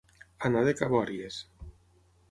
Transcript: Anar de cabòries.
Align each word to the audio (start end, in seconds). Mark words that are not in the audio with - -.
Anar 0.49 0.63
de 0.69 0.73
cabòries. 0.79 1.41